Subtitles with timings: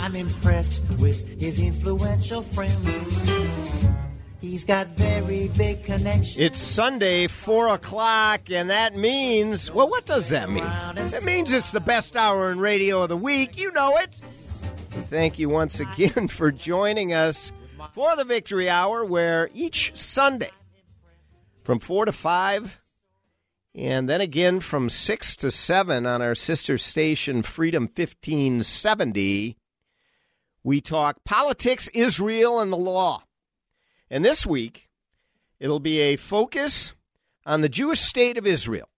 [0.00, 3.20] I'm impressed with his influential friends.
[4.40, 6.38] He's got very big connections.
[6.38, 10.64] It's Sunday, 4 o'clock, and that means, well, what does that mean?
[10.96, 13.58] It means it's the best hour in radio of the week.
[13.58, 14.18] You know it.
[15.10, 17.52] Thank you once again for joining us
[17.92, 20.50] for the Victory Hour, where each Sunday
[21.62, 22.80] from 4 to 5,
[23.74, 29.58] and then again from 6 to 7 on our sister station, Freedom 1570,
[30.62, 33.24] we talk politics, Israel, and the law.
[34.10, 34.88] And this week,
[35.58, 36.94] it'll be a focus
[37.46, 38.88] on the Jewish state of Israel,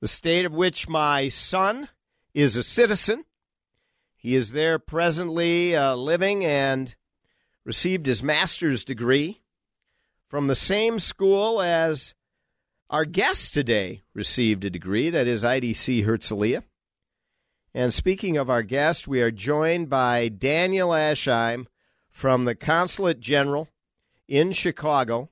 [0.00, 1.88] the state of which my son
[2.34, 3.24] is a citizen.
[4.16, 6.94] He is there presently uh, living and
[7.64, 9.40] received his master's degree
[10.28, 12.14] from the same school as
[12.88, 16.62] our guest today received a degree, that is IDC Herzliya.
[17.72, 21.66] And speaking of our guest, we are joined by Daniel Ascheim
[22.10, 23.68] from the Consulate General
[24.26, 25.30] in Chicago,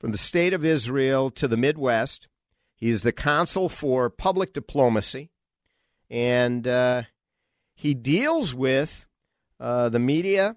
[0.00, 2.26] from the state of Israel to the Midwest.
[2.74, 5.30] He is the consul for public diplomacy,
[6.10, 7.02] and uh,
[7.74, 9.06] he deals with
[9.60, 10.56] uh, the media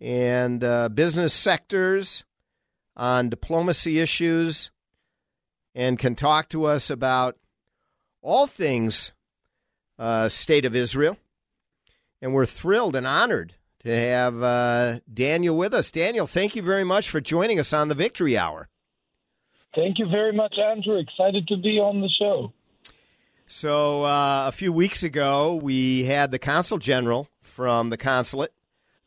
[0.00, 2.24] and uh, business sectors
[2.96, 4.70] on diplomacy issues
[5.74, 7.36] and can talk to us about
[8.22, 9.12] all things
[10.02, 11.16] uh, state of Israel.
[12.20, 15.90] And we're thrilled and honored to have uh, Daniel with us.
[15.90, 18.68] Daniel, thank you very much for joining us on the Victory Hour.
[19.74, 20.98] Thank you very much, Andrew.
[20.98, 22.52] Excited to be on the show.
[23.46, 28.52] So, uh, a few weeks ago, we had the Consul General from the Consulate,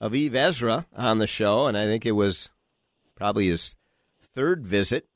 [0.01, 2.49] Aviv Ezra, on the show, and I think it was
[3.15, 3.75] probably his
[4.33, 5.07] third visit.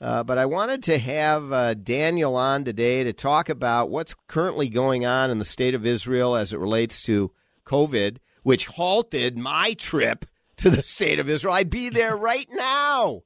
[0.00, 4.68] Uh, but I wanted to have uh, Daniel on today to talk about what's currently
[4.68, 7.32] going on in the state of Israel as it relates to
[7.66, 10.24] COVID, which halted my trip
[10.56, 11.54] to the state of Israel.
[11.54, 13.24] I'd be there right now.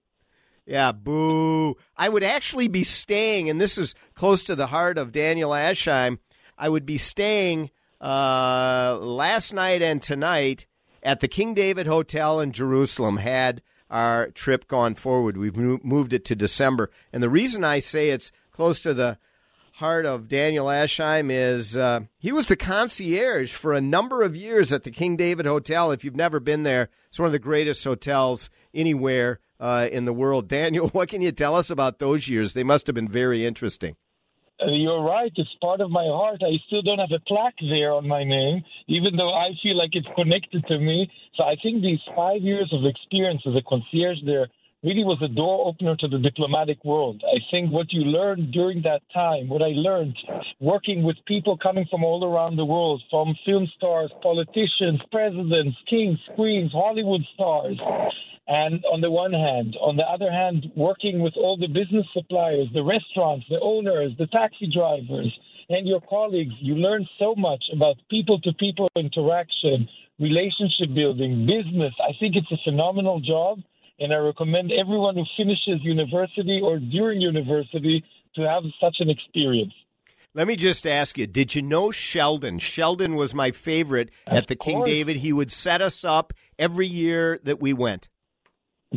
[0.67, 1.77] Yeah, boo.
[1.97, 6.19] I would actually be staying, and this is close to the heart of Daniel Ascheim.
[6.57, 7.71] I would be staying
[8.01, 10.67] uh, last night and tonight
[11.03, 13.19] at the King David Hotel in Jerusalem.
[13.19, 18.11] Had our trip gone forward, we've moved it to December, and the reason I say
[18.11, 19.19] it's close to the
[19.75, 24.73] heart of Daniel Ascheim is uh, he was the concierge for a number of years
[24.73, 25.91] at the King David Hotel.
[25.91, 30.13] If you've never been there, it's one of the greatest hotels anywhere uh, in the
[30.13, 30.47] world.
[30.49, 32.55] Daniel, what can you tell us about those years?
[32.55, 33.97] They must have been very interesting.
[34.67, 35.33] You're right.
[35.35, 36.43] It's part of my heart.
[36.43, 39.91] I still don't have a plaque there on my name, even though I feel like
[39.93, 41.11] it's connected to me.
[41.37, 44.49] So I think these five years of experience as a concierge there
[44.85, 47.23] really was a door opener to the diplomatic world.
[47.27, 50.17] I think what you learned during that time, what I learned
[50.61, 56.19] working with people coming from all around the world, from film stars, politicians, presidents, kings,
[56.37, 57.81] queens, Hollywood stars,
[58.47, 62.69] and on the one hand, on the other hand, working with all the business suppliers,
[62.75, 65.33] the restaurants, the owners, the taxi drivers,
[65.71, 69.89] and your colleagues, you learn so much about people to people interaction,
[70.21, 71.95] relationship building, business.
[72.03, 73.61] I think it's a phenomenal job,
[73.99, 78.05] and I recommend everyone who finishes university or during university
[78.37, 79.73] to have such an experience.
[80.35, 82.59] Let me just ask you, did you know Sheldon?
[82.59, 84.85] Sheldon was my favorite Of at the King.
[84.85, 85.17] David.
[85.19, 88.09] He would set us up every year that we went.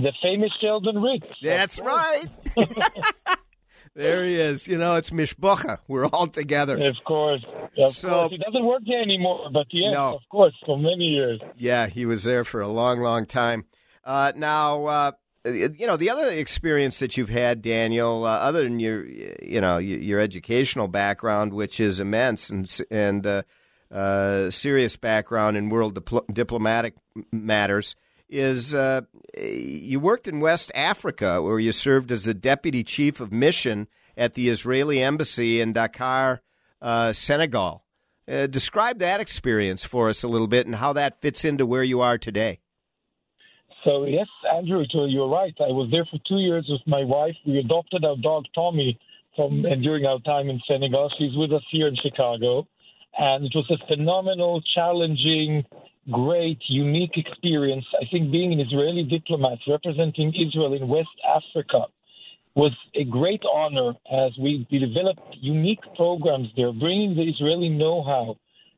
[0.04, 1.28] The famous Sheldon Riggs.
[1.42, 2.26] That's right.
[3.96, 4.68] there he is.
[4.68, 5.80] You know, it's Mishbocha.
[5.88, 6.76] We're all together.
[6.88, 7.44] Of course.
[7.78, 8.34] Of So- course.
[8.34, 10.16] It doesn't work there anymore, but yes, No.
[10.16, 11.40] of course, for many years.
[11.58, 13.66] Yeah, he was there for a long, long time.
[14.04, 15.12] Uh, now, uh,
[15.46, 19.78] you know, the other experience that you've had, Daniel, uh, other than your, you know,
[19.78, 23.42] your, your educational background, which is immense, and and uh,
[23.92, 26.96] uh, serious background in world dipl- diplomatic
[27.32, 27.96] matters,
[28.30, 29.02] is uh,
[29.38, 34.34] you worked in West Africa, where you served as the deputy chief of mission at
[34.34, 36.42] the Israeli embassy in Dakar,
[36.82, 37.84] uh, Senegal.
[38.28, 41.84] Uh, describe that experience for us a little bit and how that fits into where
[41.84, 42.60] you are today.
[43.86, 45.54] So yes, Andrew, you're right.
[45.62, 47.36] I was there for two years with my wife.
[47.46, 49.00] We adopted our dog Tommy
[49.36, 51.10] from and during our time in Senegal.
[51.18, 52.68] She's with us here in Chicago,
[53.18, 55.64] and it was a phenomenal, challenging,
[56.12, 57.86] great, unique experience.
[58.02, 61.86] I think being an Israeli diplomat representing Israel in West Africa
[62.56, 68.36] was a great honor as we developed unique programs there, bringing the Israeli know-how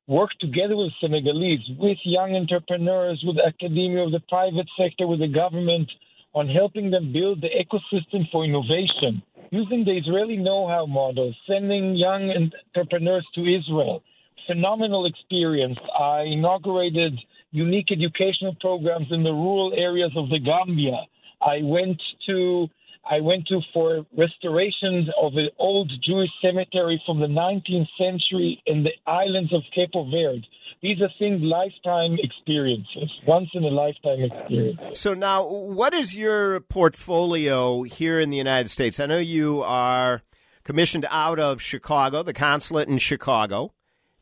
[0.07, 5.27] work together with Senegalese, with young entrepreneurs, with academia, with the private sector, with the
[5.27, 5.89] government
[6.33, 9.21] on helping them build the ecosystem for innovation,
[9.51, 14.03] using the Israeli know-how model, sending young entrepreneurs to Israel.
[14.49, 15.77] Phenomenal experience.
[15.97, 17.13] I inaugurated
[17.51, 21.05] unique educational programs in the rural areas of the Gambia.
[21.39, 22.67] I went to
[23.09, 28.83] I went to for restorations of an old Jewish cemetery from the 19th century in
[28.83, 30.47] the islands of Cape Verde.
[30.81, 34.99] These are things lifetime experiences, once in a lifetime experience.
[34.99, 38.99] So now, what is your portfolio here in the United States?
[38.99, 40.21] I know you are
[40.63, 43.73] commissioned out of Chicago, the consulate in Chicago,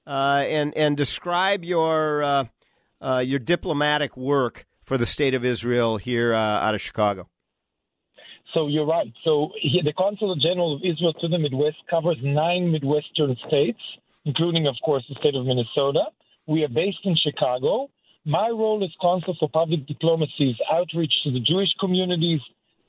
[0.08, 2.44] uh, and and describe your uh,
[3.02, 7.28] uh, your diplomatic work for the state of Israel here uh, out of Chicago.
[8.54, 9.12] So you're right.
[9.26, 13.80] So he, the Consulate General of Israel to the Midwest covers nine Midwestern states,
[14.24, 16.06] including, of course, the state of Minnesota.
[16.48, 17.90] We are based in Chicago.
[18.26, 22.40] My role as Consul for Public Diplomacy is outreach to the Jewish communities,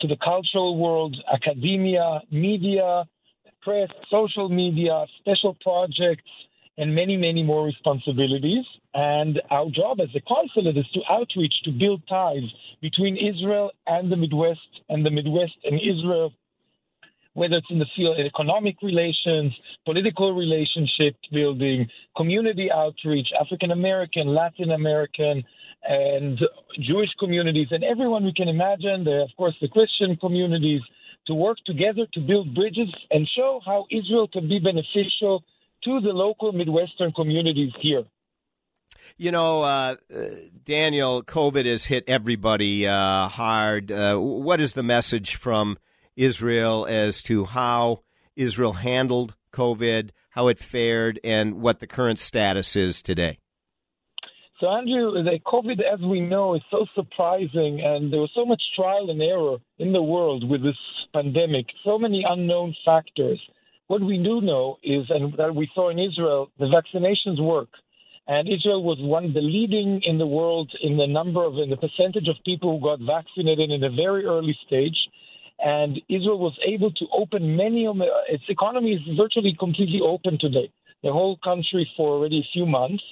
[0.00, 3.04] to the cultural world, academia, media,
[3.62, 6.30] press, social media, special projects,
[6.78, 8.64] and many, many more responsibilities.
[8.94, 12.48] And our job as a consulate is to outreach, to build ties
[12.80, 16.32] between Israel and the Midwest, and the Midwest and Israel,
[17.34, 19.52] whether it's in the field of economic relations,
[19.84, 25.44] political relationship building, community outreach, African American, Latin American,
[25.82, 26.38] and
[26.80, 29.04] Jewish communities, and everyone we can imagine.
[29.04, 30.80] There, of course, the Christian communities
[31.26, 35.44] to work together to build bridges and show how Israel can be beneficial
[35.84, 38.04] to the local Midwestern communities here.
[39.16, 39.96] You know, uh,
[40.64, 43.90] Daniel, COVID has hit everybody uh, hard.
[43.90, 45.78] Uh, what is the message from
[46.16, 48.02] Israel as to how
[48.36, 53.38] Israel handled COVID, how it fared, and what the current status is today?
[54.60, 58.60] So, Andrew, the COVID, as we know, is so surprising, and there was so much
[58.74, 60.76] trial and error in the world with this
[61.12, 63.40] pandemic, so many unknown factors.
[63.88, 67.70] What we do know is, and that we saw in Israel, the vaccinations work.
[68.26, 71.70] And Israel was one of the leading in the world in the number of, in
[71.70, 74.96] the percentage of people who got vaccinated in a very early stage.
[75.58, 77.96] And Israel was able to open many of
[78.28, 80.70] its economy is virtually completely open today.
[81.02, 83.02] The whole country for already a few months.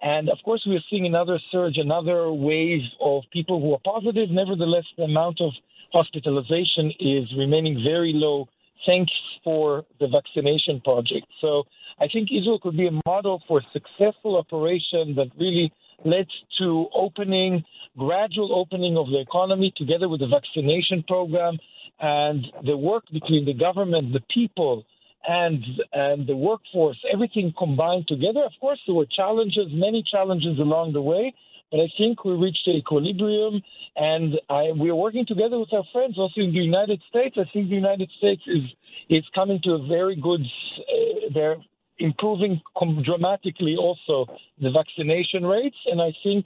[0.00, 4.30] And of course, we are seeing another surge, another wave of people who are positive.
[4.30, 5.52] Nevertheless, the amount of
[5.92, 8.48] hospitalization is remaining very low
[8.86, 9.12] thanks
[9.44, 11.26] for the vaccination project.
[11.40, 11.64] So
[12.00, 15.72] I think Israel could be a model for successful operation that really
[16.04, 16.26] led
[16.58, 17.64] to opening,
[17.96, 21.58] gradual opening of the economy together with the vaccination program
[22.00, 24.84] and the work between the government, the people,
[25.28, 28.42] and and the workforce, everything combined together.
[28.44, 31.32] Of course, there were challenges, many challenges along the way,
[31.72, 33.62] but I think we reached equilibrium,
[33.96, 37.34] and I, we are working together with our friends also in the United States.
[37.38, 38.62] I think the United States is
[39.08, 40.42] is coming to a very good.
[40.42, 41.56] Uh, they're
[41.98, 42.60] improving
[43.04, 44.26] dramatically also
[44.60, 46.44] the vaccination rates, and I think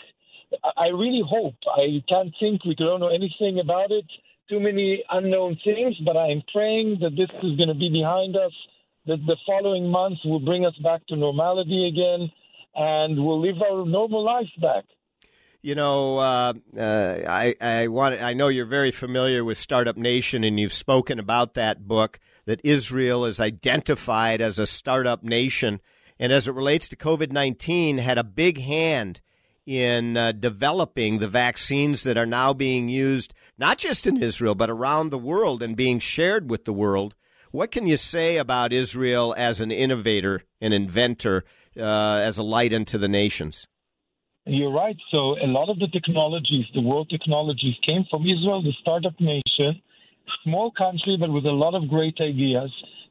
[0.76, 1.56] I really hope.
[1.76, 4.06] I can't think we don't know anything about it.
[4.48, 8.36] Too many unknown things, but I am praying that this is going to be behind
[8.36, 8.52] us.
[9.06, 12.30] That the following months will bring us back to normality again,
[12.76, 14.84] and we'll live our normal lives back.
[15.66, 18.22] You know, uh, uh, I, I want.
[18.22, 22.60] I know you're very familiar with Startup Nation, and you've spoken about that book that
[22.62, 25.80] Israel is identified as a startup nation,
[26.20, 29.20] and as it relates to COVID nineteen, had a big hand
[29.66, 34.70] in uh, developing the vaccines that are now being used not just in Israel but
[34.70, 37.16] around the world and being shared with the world.
[37.50, 41.44] What can you say about Israel as an innovator, an inventor,
[41.76, 43.66] uh, as a light into the nations?
[44.46, 44.96] You're right.
[45.10, 49.82] So a lot of the technologies, the world technologies, came from Israel, the startup nation,
[50.44, 52.70] small country, but with a lot of great ideas.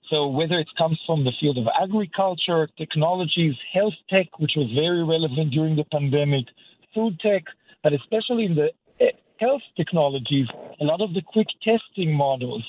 [0.09, 5.03] So whether it comes from the field of agriculture, technologies, health tech, which was very
[5.03, 6.45] relevant during the pandemic,
[6.93, 7.43] food tech,
[7.83, 8.69] but especially in the
[9.01, 10.47] eh, health technologies,
[10.79, 12.63] a lot of the quick testing models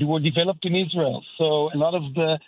[0.00, 1.22] were developed in Israel.
[1.36, 2.38] So a lot of the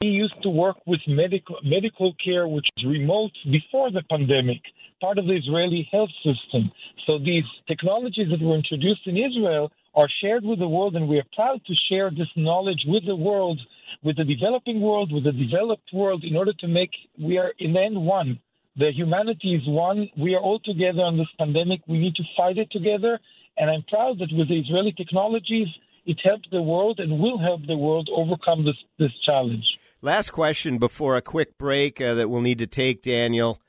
[0.00, 4.60] we used to work with medical medical care, which is remote before the pandemic,
[5.00, 6.70] part of the Israeli health system.
[7.06, 11.18] So these technologies that were introduced in Israel are shared with the world, and we
[11.18, 13.58] are proud to share this knowledge with the world,
[14.02, 17.72] with the developing world, with the developed world, in order to make we are in
[17.72, 18.38] the end one.
[18.76, 20.08] The humanity is one.
[20.16, 21.80] We are all together on this pandemic.
[21.88, 23.18] We need to fight it together.
[23.56, 25.66] And I'm proud that with the Israeli technologies,
[26.06, 29.66] it helped the world and will help the world overcome this, this challenge.
[30.00, 33.60] Last question before a quick break uh, that we'll need to take, Daniel.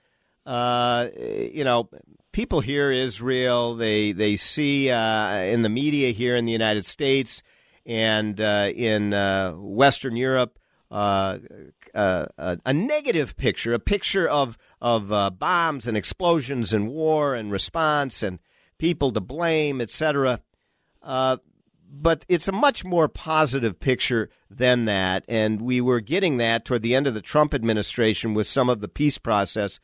[0.45, 1.89] Uh, you know,
[2.31, 7.41] people hear Israel, they they see uh, in the media here in the United States
[7.83, 10.59] and uh, in uh, Western Europe
[10.91, 11.39] uh,
[11.93, 18.38] a negative picture, a picture of of bombs and explosions and war and response and
[18.77, 20.41] people to blame, etc.
[21.01, 21.38] Uh,
[21.91, 25.25] but it's a much more positive picture than that.
[25.27, 28.79] And we were getting that toward the end of the Trump administration with some of
[28.79, 29.79] the peace process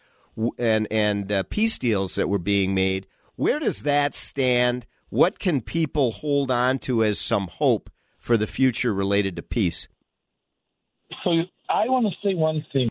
[0.58, 3.08] and, and uh, peace deals that were being made.
[3.36, 4.86] Where does that stand?
[5.10, 9.88] What can people hold on to as some hope for the future related to peace?
[11.24, 11.32] So
[11.70, 12.90] I want to say one thing.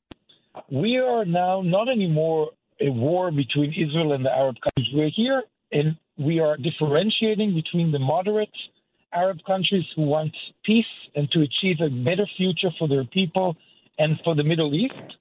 [0.70, 4.92] We are now not anymore a war between Israel and the Arab countries.
[4.94, 5.42] We're here
[5.72, 8.50] and we are differentiating between the moderate
[9.14, 13.56] Arab countries who want peace and to achieve a better future for their people
[13.98, 15.16] and for the Middle East,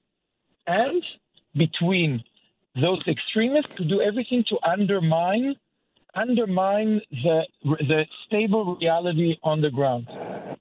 [0.66, 1.04] and
[1.56, 2.24] between
[2.76, 5.56] those extremists who do everything to undermine
[6.16, 10.08] undermine the the stable reality on the ground.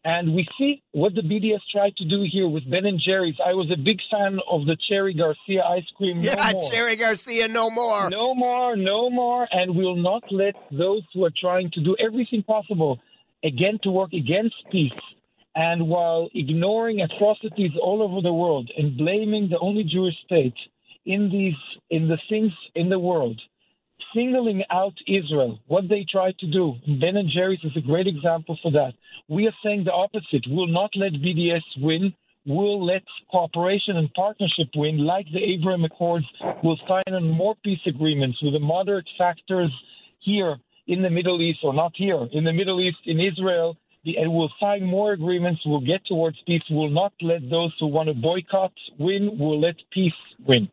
[0.05, 3.37] And we see what the BDS tried to do here with Ben and Jerry's.
[3.45, 6.21] I was a big fan of the Cherry Garcia ice cream.
[6.21, 6.71] No yeah, more.
[6.71, 8.11] Cherry Garcia, no more.
[8.11, 9.47] No more, no more.
[9.53, 12.99] And we'll not let those who are trying to do everything possible
[13.45, 14.93] again to work against peace.
[15.55, 20.55] And while ignoring atrocities all over the world and blaming the only Jewish state
[21.05, 21.55] in these
[21.91, 23.39] in the things in the world,
[24.15, 26.75] singling out Israel, what they tried to do.
[27.01, 28.93] Ben and Jerry's is a great example for that.
[29.29, 30.45] We are saying the opposite.
[30.49, 32.15] We'll not let BDS win.
[32.45, 36.27] We'll let cooperation and partnership win, like the Abraham Accords.
[36.65, 39.71] We'll sign on more peace agreements with the moderate factors
[40.21, 40.57] here
[40.87, 44.53] in the Middle East, or not here, in the Middle East, in Israel, and we'll
[44.59, 45.63] sign more agreements.
[45.65, 46.63] We'll get towards peace.
[46.69, 49.39] We'll not let those who want to boycott win.
[49.39, 50.69] We'll let peace win.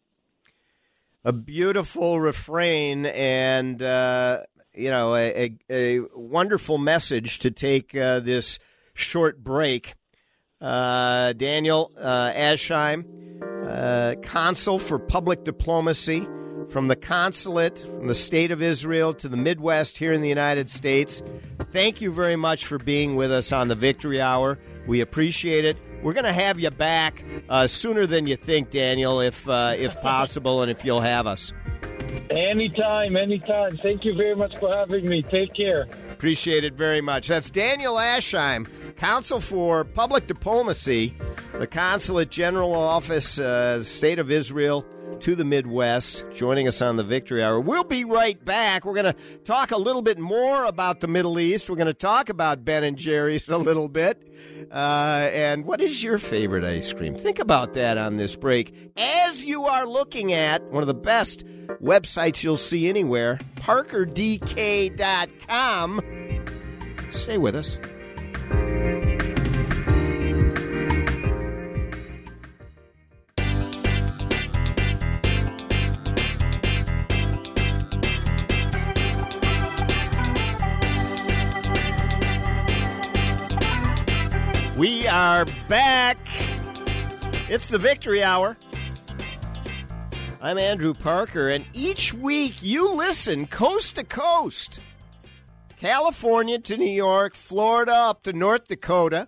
[1.24, 8.22] A beautiful refrain and, uh, you know, a, a, a, wonderful message to take uh,
[8.22, 8.58] this
[8.94, 9.94] short break.
[10.60, 13.06] Uh, Daniel uh, Ascheim,
[13.68, 16.26] uh, Consul for Public Diplomacy
[16.70, 20.70] from the consulate, from the state of Israel to the Midwest here in the United
[20.70, 21.22] States.
[21.72, 24.60] Thank you very much for being with us on the Victory Hour.
[24.88, 25.78] We appreciate it.
[26.02, 30.00] We're going to have you back uh, sooner than you think, Daniel, if uh, if
[30.02, 31.52] possible, and if you'll have us.
[32.30, 33.78] Anytime, anytime.
[33.82, 35.24] Thank you very much for having me.
[35.24, 35.88] Take care.
[36.12, 37.28] Appreciate it very much.
[37.28, 41.16] That's Daniel Ascheim, Consul for Public Diplomacy,
[41.54, 44.86] the Consulate General Office, uh, State of Israel
[45.22, 47.60] to the Midwest, joining us on the Victory Hour.
[47.60, 48.86] We'll be right back.
[48.86, 51.70] We're going to talk a little bit more about the Middle East.
[51.70, 54.24] We're going to talk about Ben and Jerry's a little bit.
[54.72, 57.16] Uh, and what is your favorite ice cream?
[57.16, 58.92] Think about that on this break.
[58.98, 61.46] As you are looking at one of the best
[61.82, 66.02] websites you'll see anywhere, parkerdk.com.
[67.12, 67.80] Stay with us.
[84.80, 86.18] We are back.
[87.50, 88.56] It's the Victory Hour.
[90.42, 94.80] I'm Andrew Parker, and each week you listen coast to coast
[95.82, 99.28] California to New York, Florida up to North Dakota,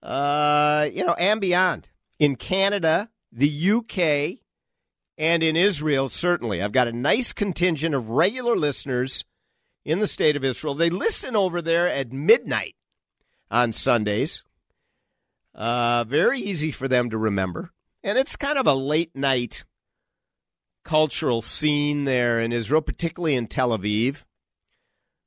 [0.00, 1.88] uh, you know, and beyond.
[2.20, 4.44] In Canada, the UK,
[5.18, 6.62] and in Israel, certainly.
[6.62, 9.24] I've got a nice contingent of regular listeners
[9.84, 10.76] in the state of Israel.
[10.76, 12.76] They listen over there at midnight
[13.52, 14.42] on Sundays.
[15.54, 17.70] Uh, very easy for them to remember.
[18.02, 19.64] And it's kind of a late night
[20.82, 24.24] cultural scene there in Israel, particularly in Tel Aviv.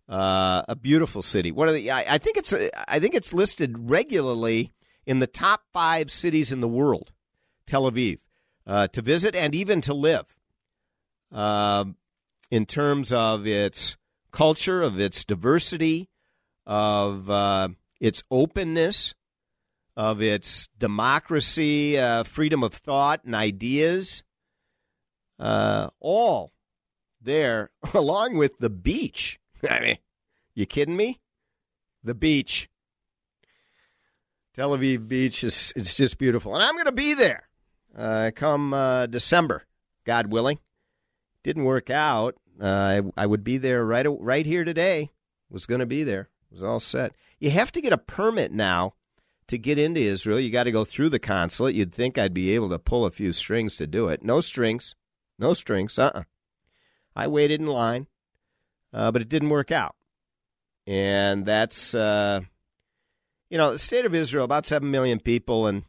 [0.09, 1.51] Uh, a beautiful city.
[1.51, 2.53] One of the I, I think it's
[2.87, 4.71] I think it's listed regularly
[5.05, 7.11] in the top five cities in the world.
[7.65, 8.19] Tel Aviv
[8.67, 10.25] uh, to visit and even to live.
[11.31, 11.95] Um,
[12.51, 13.97] in terms of its
[14.31, 16.09] culture, of its diversity,
[16.67, 19.15] of uh, its openness,
[19.97, 24.23] of its democracy, uh, freedom of thought and ideas,
[25.39, 26.51] uh, all
[27.21, 29.39] there, along with the beach.
[29.69, 29.97] I mean,
[30.53, 31.19] you kidding me?
[32.03, 32.69] The beach.
[34.53, 37.49] Tel Aviv Beach is it's just beautiful, and I'm going to be there
[37.95, 39.65] uh, come uh, December,
[40.05, 40.59] God willing.
[41.43, 42.35] Didn't work out.
[42.61, 45.11] Uh, I, I would be there right right here today.
[45.49, 46.29] Was going to be there.
[46.51, 47.13] Was all set.
[47.39, 48.93] You have to get a permit now
[49.47, 50.39] to get into Israel.
[50.39, 51.75] You got to go through the consulate.
[51.75, 54.23] You'd think I'd be able to pull a few strings to do it.
[54.23, 54.95] No strings.
[55.37, 55.99] No strings.
[55.99, 56.11] Uh.
[56.13, 56.23] uh
[57.15, 58.07] I waited in line,
[58.93, 59.95] uh, but it didn't work out.
[60.85, 62.41] And that's, uh,
[63.49, 65.83] you know, the state of Israel, about 7 million people, and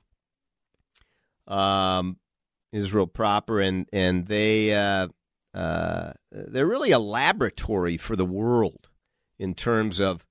[1.49, 2.19] um,
[2.73, 5.09] Israel proper, and, and they, uh,
[5.53, 8.89] uh, they're really a laboratory for the world
[9.39, 10.26] in terms of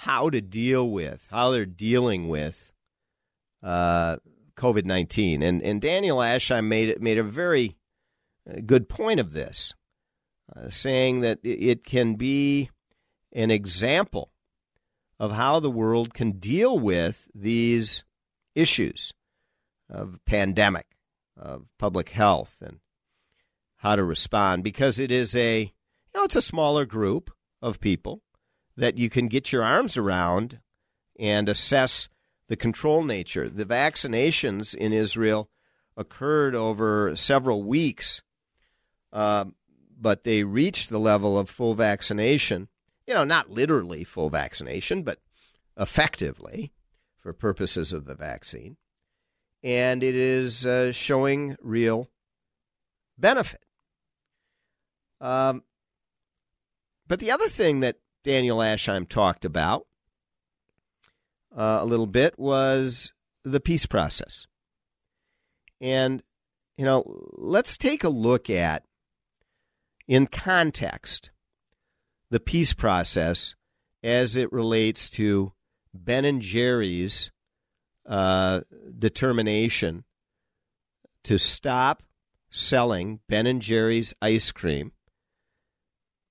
[0.00, 2.72] how to deal with, how they're dealing with
[3.62, 4.16] uh,
[4.56, 5.42] COVID 19.
[5.42, 7.76] And, and Daniel Ascheim made, made a very
[8.48, 9.72] uh, good point of this
[10.54, 12.70] uh, saying that it can be
[13.32, 14.30] an example
[15.18, 18.04] of how the world can deal with these
[18.54, 19.14] issues
[19.88, 20.86] of pandemic,
[21.38, 22.80] of public health, and
[23.76, 25.70] how to respond because it is a you
[26.14, 27.30] know it's a smaller group
[27.62, 28.20] of people
[28.76, 30.58] that you can get your arms around
[31.18, 32.08] and assess
[32.48, 33.48] the control nature.
[33.48, 35.48] The vaccinations in Israel
[35.96, 38.22] occurred over several weeks.
[39.12, 39.46] Uh,
[39.98, 42.68] but they reached the level of full vaccination.
[43.06, 45.20] You know, not literally full vaccination, but
[45.78, 46.72] effectively
[47.18, 48.76] for purposes of the vaccine.
[49.62, 52.10] And it is uh, showing real
[53.16, 53.64] benefit.
[55.20, 55.62] Um,
[57.08, 59.86] but the other thing that Daniel Ascheim talked about
[61.56, 63.12] uh, a little bit was
[63.44, 64.48] the peace process.
[65.80, 66.24] And,
[66.76, 68.82] you know, let's take a look at
[70.08, 71.30] in context
[72.28, 73.54] the peace process
[74.02, 75.52] as it relates to
[75.94, 77.30] Ben and Jerry's
[78.06, 78.62] uh,
[78.98, 80.02] determination
[81.22, 82.02] to stop
[82.50, 84.90] selling Ben and Jerry's ice cream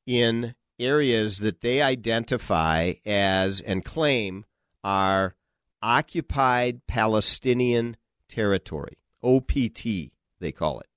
[0.06, 4.46] in areas that they identify as and claim
[4.84, 5.36] are
[5.82, 10.88] occupied Palestinian territory, OPT, they call it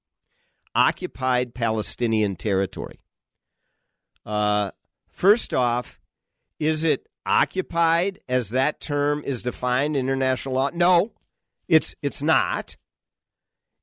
[0.79, 3.01] occupied Palestinian territory.
[4.25, 4.71] Uh,
[5.09, 5.99] first off,
[6.61, 10.71] is it occupied as that term is defined in international law?
[10.73, 11.11] No,
[11.67, 12.77] it's it's not.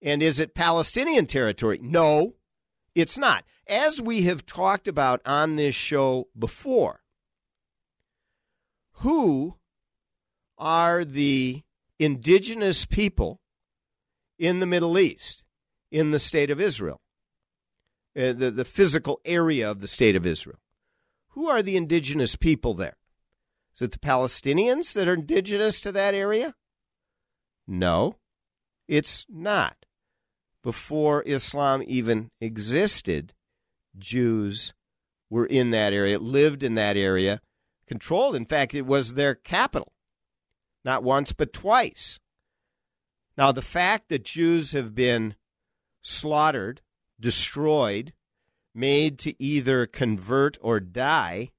[0.02, 1.80] And is it Palestinian territory?
[1.82, 2.36] No,
[2.94, 3.44] it's not.
[3.68, 7.02] As we have talked about on this show before,
[8.98, 9.56] who
[10.58, 11.64] are the
[12.00, 13.40] indigenous people
[14.38, 15.46] in the Middle East?
[15.96, 17.00] in the state of Israel,
[18.18, 20.60] uh, the, the physical area of the state of Israel.
[21.30, 22.98] Who are the indigenous people there?
[23.74, 26.54] Is it the Palestinians that are indigenous to that area?
[27.66, 28.18] No,
[28.90, 29.86] it's not.
[30.64, 33.34] Before Islam even existed,
[33.98, 34.74] Jews
[35.30, 37.42] were in that area, lived in that area,
[37.88, 38.36] controlled.
[38.36, 39.94] In fact, it was their capital,
[40.84, 42.20] not once, but twice.
[43.38, 45.36] Now, the fact that Jews have been
[46.02, 46.82] slaughtered,
[47.20, 48.14] destroyed,
[48.74, 51.52] made to either convert or die,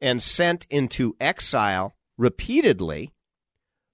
[0.00, 3.12] and sent into exile repeatedly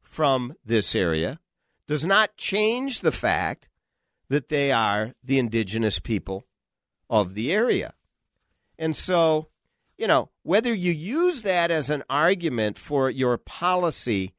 [0.03, 1.41] from this area
[1.87, 3.69] does not change the fact
[4.29, 6.47] that they are the indigenous people
[7.09, 7.95] of the area.
[8.79, 9.49] And so,
[9.97, 14.35] you know, whether you use that as an argument for your policy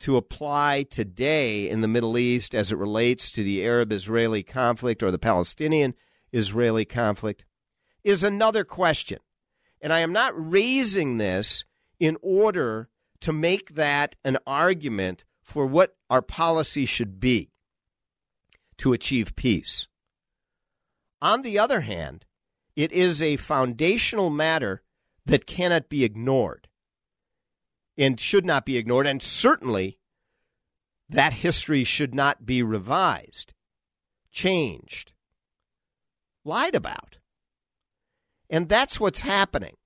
[0.00, 5.02] to apply today in the Middle East as it relates to the Arab Israeli conflict
[5.02, 5.94] or the Palestinian
[6.32, 7.44] Israeli conflict
[8.04, 9.18] is another question.
[9.80, 11.64] And I am not raising this
[11.98, 12.88] in order
[13.20, 17.50] to make that an argument for what our policy should be
[18.78, 19.88] to achieve peace.
[21.20, 22.26] On the other hand,
[22.74, 24.82] it is a foundational matter
[25.24, 26.68] that cannot be ignored
[27.98, 29.06] and should not be ignored.
[29.06, 29.98] And certainly,
[31.08, 33.54] that history should not be revised,
[34.30, 35.14] changed,
[36.44, 37.18] lied about.
[38.50, 39.76] And that's what's happening.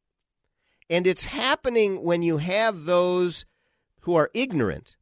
[0.88, 3.46] And it's happening when you have those
[4.00, 4.96] who are ignorant,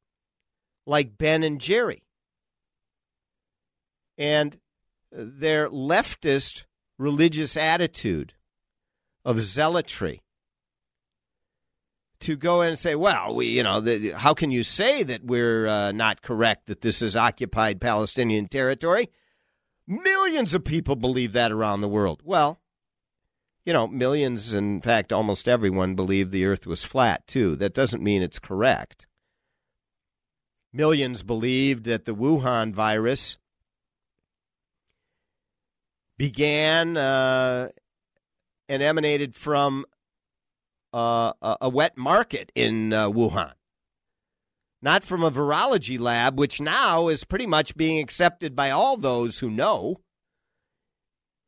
[0.87, 2.05] like Ben and Jerry.
[4.19, 4.59] And
[5.11, 6.65] their leftist
[6.99, 8.35] religious attitude
[9.25, 10.23] of zealotry
[12.21, 15.25] to go in and say, well, we, you know, the, how can you say that
[15.25, 19.11] we're uh, not correct that this is occupied Palestinian territory?
[19.87, 22.21] Millions of people believe that around the world.
[22.25, 22.61] Well,
[23.65, 27.55] you know, millions, in fact, almost everyone believed the earth was flat, too.
[27.57, 29.07] That doesn't mean it's correct.
[30.73, 33.39] Millions believed that the Wuhan virus
[36.19, 37.69] began uh,
[38.69, 39.87] and emanated from
[40.93, 43.53] uh, a wet market in uh, Wuhan,
[44.83, 49.39] not from a virology lab, which now is pretty much being accepted by all those
[49.39, 50.01] who know,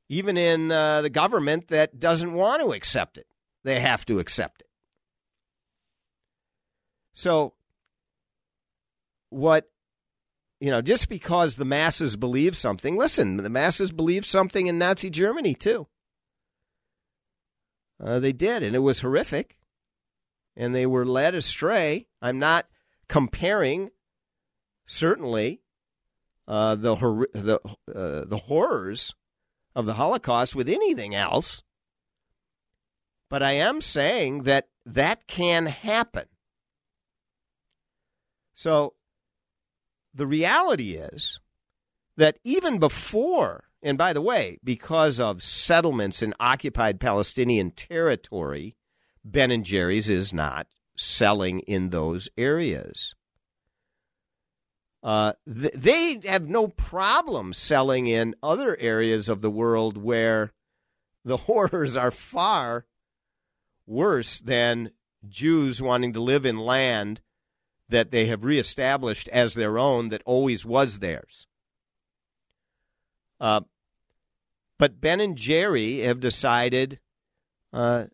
[0.09, 3.27] even in uh, the government that doesn't want to accept it.
[3.65, 4.69] They have to accept it.
[7.13, 7.55] So,
[9.29, 9.69] what
[10.61, 15.09] you know, just because the masses believe something, listen, the masses believe something in Nazi
[15.09, 15.89] Germany too.
[18.03, 19.57] Uh, they did, and it was horrific.
[20.57, 22.07] And they were led astray.
[22.21, 22.67] I'm not
[23.09, 23.91] comparing,
[24.85, 25.63] certainly,
[26.47, 26.97] uh, the
[27.33, 27.61] the
[27.95, 29.15] uh, the horrors
[29.75, 31.63] of the Holocaust with anything else.
[33.31, 36.27] But I am saying that that can happen.
[38.53, 38.95] So
[40.15, 41.41] the reality is
[42.17, 48.77] that even before and by the way, because of settlements in occupied Palestinian territory,
[49.25, 53.15] Ben and Jerry's is not selling in those areas.
[55.03, 60.53] Uh, th- they have no problem selling in other areas of the world where
[61.25, 62.85] the horrors are far
[63.87, 64.91] worse than
[65.27, 67.23] Jews wanting to live in land
[67.91, 71.47] that they have reestablished as their own that always was theirs.
[73.41, 73.61] Uh,
[74.79, 77.01] but Ben and Jerry have decided
[77.73, 78.05] uh,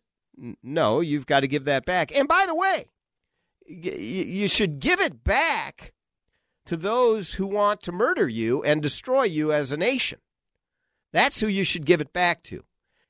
[0.61, 2.15] no, you've got to give that back.
[2.15, 2.87] And by the way,
[3.67, 5.93] you should give it back
[6.65, 10.19] to those who want to murder you and destroy you as a nation.
[11.11, 12.63] That's who you should give it back to.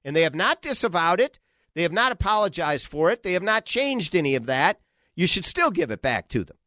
[0.04, 1.40] And they have not disavowed it.
[1.74, 3.24] They have not apologized for it.
[3.24, 4.80] They have not changed any of that.
[5.18, 6.58] You should still give it back to them.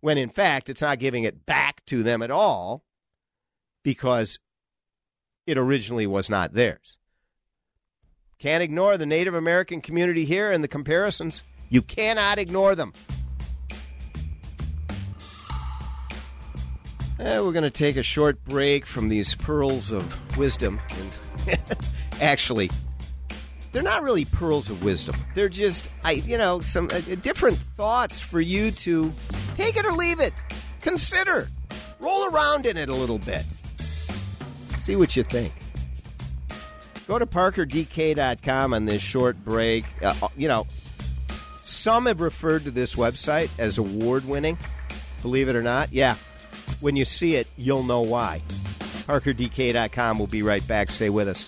[0.00, 2.84] When in fact, it's not giving it back to them at all
[3.84, 4.40] because
[5.46, 6.98] it originally was not theirs.
[8.40, 11.44] Can't ignore the Native American community here and the comparisons.
[11.68, 12.92] You cannot ignore them.
[17.20, 20.80] Eh, we're going to take a short break from these pearls of wisdom.
[21.46, 21.58] And
[22.20, 22.70] actually,
[23.78, 25.14] they're not really pearls of wisdom.
[25.36, 29.12] They're just, I, you know, some uh, different thoughts for you to
[29.54, 30.32] take it or leave it.
[30.80, 31.48] Consider.
[32.00, 33.44] Roll around in it a little bit.
[34.80, 35.52] See what you think.
[37.06, 39.84] Go to parkerdk.com on this short break.
[40.02, 40.66] Uh, uh, you know,
[41.62, 44.58] some have referred to this website as award winning.
[45.22, 45.92] Believe it or not.
[45.92, 46.16] Yeah.
[46.80, 48.42] When you see it, you'll know why.
[49.06, 50.18] ParkerDK.com.
[50.18, 50.88] We'll be right back.
[50.88, 51.46] Stay with us.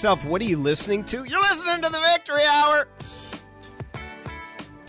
[0.00, 1.24] Yourself, what are you listening to?
[1.24, 2.88] You're listening to the Victory Hour.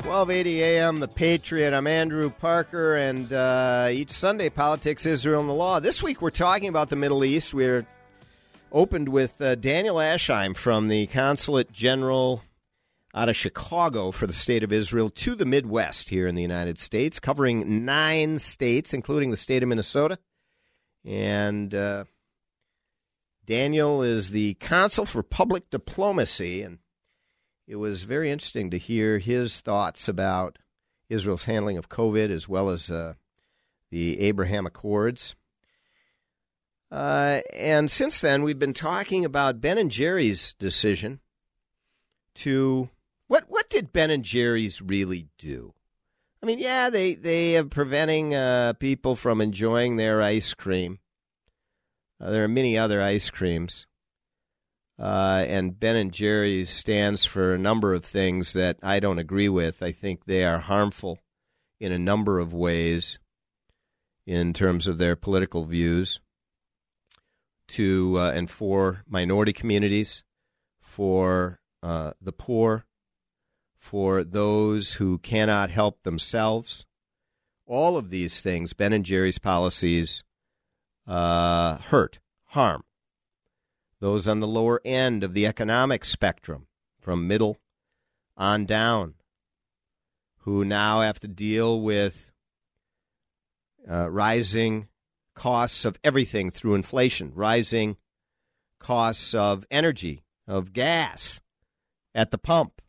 [0.05, 1.01] 1280 a.m.
[1.01, 1.73] The Patriot.
[1.73, 5.81] I'm Andrew Parker, and uh, each Sunday, politics, Israel, and the law.
[5.81, 7.53] This week, we're talking about the Middle East.
[7.53, 7.85] We're
[8.71, 12.41] opened with uh, Daniel Ascheim from the Consulate General
[13.13, 16.79] out of Chicago for the state of Israel to the Midwest here in the United
[16.79, 20.19] States, covering nine states, including the state of Minnesota.
[21.03, 22.05] And uh,
[23.51, 26.79] Daniel is the consul for public diplomacy, and
[27.67, 30.57] it was very interesting to hear his thoughts about
[31.09, 33.15] Israel's handling of COVID as well as uh,
[33.89, 35.35] the Abraham Accords.
[36.89, 41.19] Uh, and since then, we've been talking about Ben and Jerry's decision
[42.35, 42.87] to
[43.27, 45.73] what what did Ben and Jerry's really do?
[46.41, 50.99] I mean, yeah, they they are preventing uh, people from enjoying their ice cream,
[52.21, 53.87] uh, there are many other ice creams.
[54.99, 59.49] Uh, and Ben and Jerry's stands for a number of things that I don't agree
[59.49, 59.81] with.
[59.81, 61.17] I think they are harmful
[61.79, 63.17] in a number of ways
[64.27, 66.19] in terms of their political views.
[67.69, 70.23] to uh, and for minority communities,
[70.81, 72.85] for uh, the poor,
[73.77, 76.85] for those who cannot help themselves.
[77.65, 80.23] All of these things, Ben and Jerry's policies
[81.11, 82.83] uh, hurt, harm
[83.99, 86.67] those on the lower end of the economic spectrum,
[86.99, 87.57] from middle
[88.35, 89.13] on down,
[90.39, 92.31] who now have to deal with
[93.89, 94.87] uh, rising
[95.35, 97.97] costs of everything through inflation, rising
[98.79, 101.41] costs of energy, of gas
[102.15, 102.80] at the pump.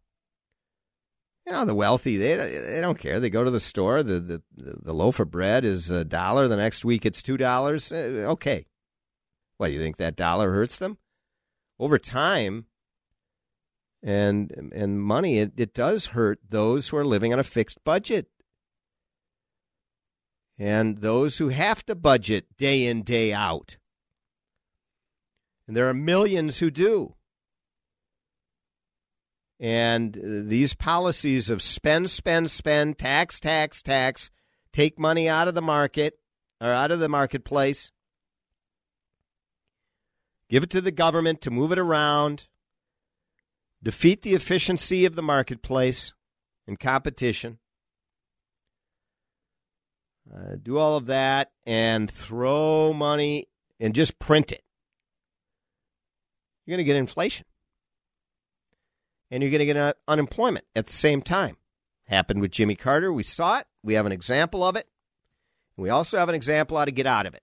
[1.47, 3.19] You know, the wealthy, they, they don't care.
[3.19, 4.03] They go to the store.
[4.03, 6.47] The, the, the loaf of bread is a dollar.
[6.47, 7.93] The next week it's $2.
[7.93, 8.67] Uh, okay.
[9.57, 10.99] What, you think that dollar hurts them?
[11.81, 12.67] Over time
[14.03, 18.29] and and money, it, it does hurt those who are living on a fixed budget.
[20.59, 23.79] And those who have to budget day in, day out.
[25.67, 27.15] And there are millions who do.
[29.63, 34.29] And these policies of spend, spend, spend, tax, tax, tax,
[34.73, 36.19] take money out of the market
[36.61, 37.93] or out of the marketplace,
[40.49, 42.49] give it to the government to move it around,
[43.81, 46.13] defeat the efficiency of the marketplace
[46.67, 47.61] and competition,
[50.35, 53.47] uh, do all of that, and throw money
[53.79, 54.65] and just print it.
[56.67, 57.47] You're going to get inflation
[59.33, 61.57] and you're going to get unemployment at the same time.
[62.05, 63.11] Happened with Jimmy Carter.
[63.11, 63.67] We saw it.
[63.83, 64.87] We have an example of it.
[65.79, 67.43] We also have an example how to get out of it.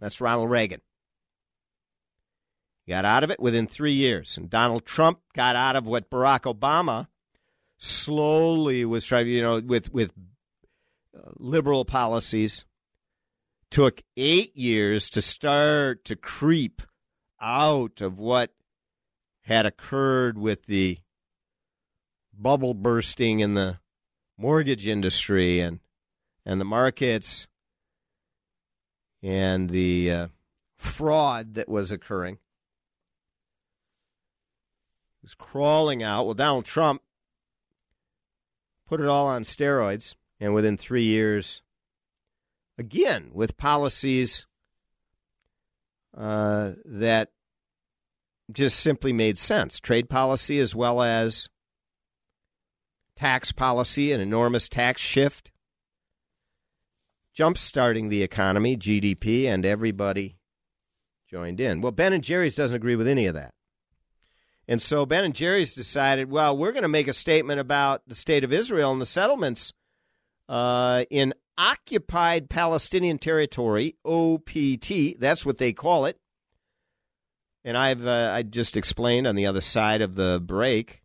[0.00, 0.80] That's Ronald Reagan.
[2.88, 4.36] Got out of it within three years.
[4.36, 7.06] And Donald Trump got out of what Barack Obama
[7.78, 10.12] slowly was trying, you know, with, with
[11.16, 12.64] uh, liberal policies.
[13.70, 16.82] Took eight years to start to creep
[17.40, 18.52] out of what
[19.42, 20.98] had occurred with the
[22.40, 23.78] bubble bursting in the
[24.38, 25.80] mortgage industry and
[26.46, 27.46] and the markets
[29.22, 30.26] and the uh,
[30.76, 32.38] fraud that was occurring.
[35.22, 36.24] Was crawling out.
[36.24, 37.02] Well, Donald Trump
[38.86, 41.62] put it all on steroids, and within three years,
[42.78, 44.46] again with policies
[46.16, 47.30] uh, that
[48.50, 51.48] just simply made sense, trade policy as well as
[53.20, 55.52] tax policy, an enormous tax shift,
[57.34, 60.38] jump starting the economy, GDP, and everybody
[61.28, 61.82] joined in.
[61.82, 63.52] Well, Ben and Jerry's doesn't agree with any of that.
[64.66, 68.14] And so Ben and Jerry's decided, well, we're going to make a statement about the
[68.14, 69.74] state of Israel and the settlements
[70.48, 75.20] uh, in occupied Palestinian territory, OPT.
[75.20, 76.18] That's what they call it.
[77.66, 80.99] And I've uh, I just explained on the other side of the break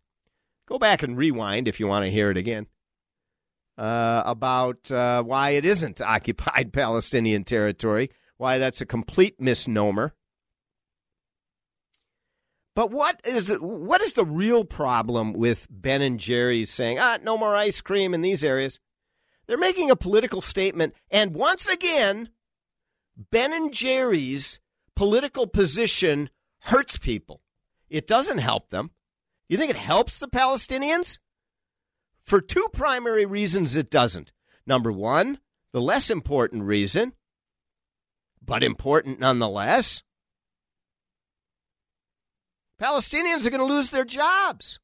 [0.67, 2.67] Go back and rewind if you want to hear it again
[3.77, 10.13] uh, about uh, why it isn't occupied Palestinian territory, why that's a complete misnomer.
[12.75, 17.37] But what is what is the real problem with Ben and Jerry's saying, "Ah, no
[17.37, 18.79] more ice cream in these areas"?
[19.47, 22.29] They're making a political statement, and once again,
[23.15, 24.59] Ben and Jerry's
[24.93, 26.29] political position
[26.63, 27.41] hurts people.
[27.89, 28.91] It doesn't help them.
[29.47, 31.19] You think it helps the Palestinians?
[32.23, 34.31] For two primary reasons, it doesn't.
[34.65, 35.39] Number one,
[35.71, 37.13] the less important reason,
[38.43, 40.01] but important nonetheless.
[42.81, 44.79] Palestinians are going to lose their jobs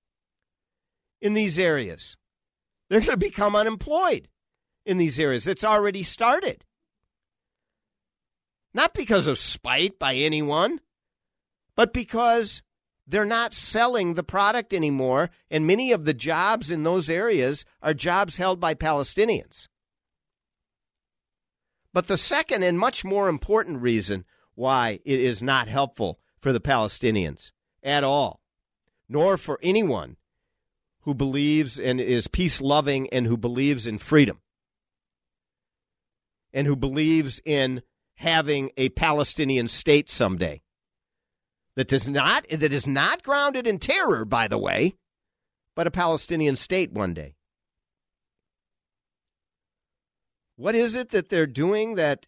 [1.20, 2.16] in these areas.
[2.90, 4.28] They're going to become unemployed
[4.86, 5.48] in these areas.
[5.48, 6.66] It's already started.
[8.74, 10.80] Not because of spite by anyone,
[11.76, 12.62] but because
[13.12, 17.94] they're not selling the product anymore, and many of the jobs in those areas are
[17.94, 19.68] jobs held by Palestinians.
[21.94, 24.24] But the second and much more important reason
[24.56, 27.52] why it is not helpful for the Palestinians
[27.84, 28.40] at all,
[29.10, 30.16] nor for anyone
[31.02, 34.40] who believes and is peace loving and who believes in freedom
[36.54, 37.82] and who believes in
[38.16, 40.62] having a Palestinian state someday
[41.76, 44.96] that does not that is not grounded in terror, by the way,
[45.76, 47.36] but a Palestinian state one day.
[50.58, 52.28] What is it that they're doing that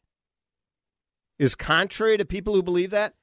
[1.37, 3.13] is contrary to people who believe that?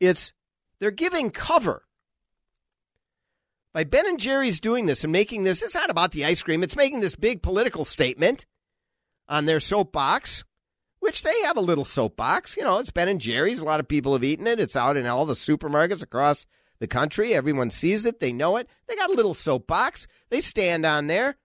[0.00, 0.32] It's
[0.80, 1.84] they're giving cover.
[3.72, 6.62] By Ben and Jerry's doing this and making this, it's not about the ice cream,
[6.62, 8.46] it's making this big political statement
[9.28, 10.44] on their soapbox
[11.08, 12.54] which they have a little soapbox.
[12.54, 13.60] You know, it's Ben and Jerry's.
[13.60, 14.60] A lot of people have eaten it.
[14.60, 16.44] It's out in all the supermarkets across
[16.80, 17.32] the country.
[17.32, 18.20] Everyone sees it.
[18.20, 18.68] They know it.
[18.86, 20.06] They got a little soapbox.
[20.28, 21.38] They stand on there.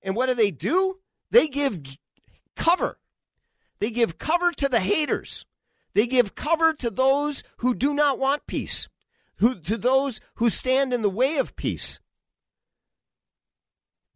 [0.00, 0.96] And what do they do?
[1.30, 1.82] They give
[2.56, 2.98] cover.
[3.80, 5.44] They give cover to the haters.
[5.92, 8.88] They give cover to those who do not want peace,
[9.40, 12.00] who, to those who stand in the way of peace,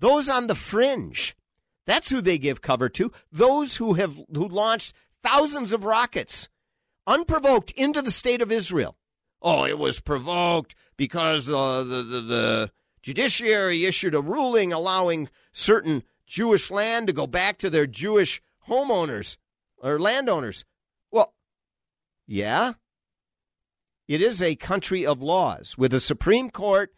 [0.01, 1.37] those on the fringe.
[1.89, 3.11] That's who they give cover to.
[3.33, 6.51] Those who have who launched thousands of rockets
[7.07, 8.95] unprovoked into the state of Israel.
[9.41, 12.71] Oh, it was provoked because the, the, the,
[13.01, 19.39] judiciary issued a ruling allowing certain Jewish land to go back to their Jewish homeowners
[19.79, 20.67] or landowners.
[21.11, 21.33] Well,
[22.27, 22.75] yeah,
[24.09, 26.93] it is a country of laws with a Supreme Court,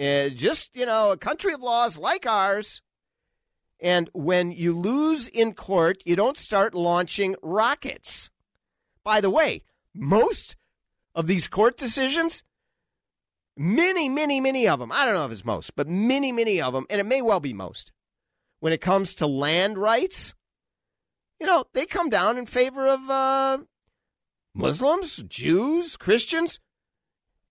[0.00, 2.80] uh, just, you know, a country of laws like ours.
[3.80, 8.30] And when you lose in court, you don't start launching rockets.
[9.02, 9.62] By the way,
[9.94, 10.56] most
[11.14, 12.42] of these court decisions,
[13.56, 16.72] many, many, many of them, I don't know if it's most, but many, many of
[16.72, 17.92] them, and it may well be most,
[18.60, 20.34] when it comes to land rights,
[21.38, 23.58] you know, they come down in favor of uh,
[24.54, 26.60] Muslims, Jews, Christians.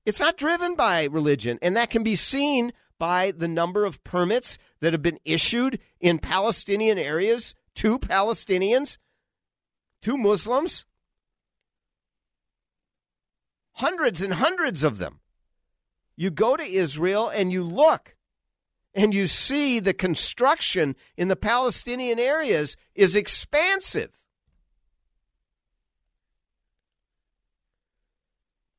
[0.05, 4.57] It's not driven by religion, and that can be seen by the number of permits
[4.79, 8.97] that have been issued in Palestinian areas to Palestinians,
[10.01, 10.85] to Muslims.
[13.73, 15.19] Hundreds and hundreds of them.
[16.15, 18.15] You go to Israel and you look
[18.93, 24.17] and you see the construction in the Palestinian areas is expansive.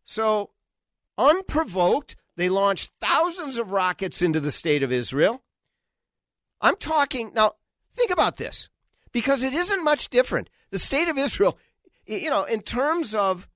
[0.03, 0.49] So,
[1.19, 5.43] unprovoked, they launched thousands of rockets into the state of Israel.
[6.61, 7.53] I'm talking now,
[7.95, 8.69] think about this
[9.13, 10.51] because it isn't much different.
[10.71, 11.59] The state of Israel,
[12.07, 13.49] you know, in terms of